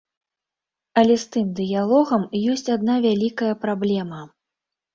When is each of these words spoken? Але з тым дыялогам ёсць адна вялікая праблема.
Але 1.01 1.17
з 1.23 1.27
тым 1.35 1.51
дыялогам 1.59 2.23
ёсць 2.55 2.73
адна 2.79 2.99
вялікая 3.07 3.53
праблема. 3.69 4.27